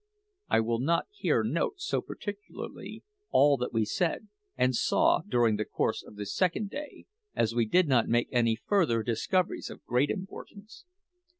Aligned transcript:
I 0.49 0.61
will 0.61 0.79
not 0.79 1.05
here 1.11 1.43
note 1.43 1.75
so 1.79 2.01
particularly 2.01 3.03
all 3.29 3.55
that 3.57 3.71
we 3.71 3.85
said 3.85 4.29
and 4.57 4.75
saw 4.75 5.19
during 5.27 5.57
the 5.57 5.63
course 5.65 6.01
of 6.01 6.15
this 6.15 6.33
second 6.33 6.71
day, 6.71 7.05
as 7.35 7.53
we 7.53 7.65
did 7.67 7.87
not 7.87 8.07
make 8.07 8.27
any 8.31 8.55
further 8.55 9.03
discoveries 9.03 9.69
of 9.69 9.85
great 9.85 10.09
importance. 10.09 10.85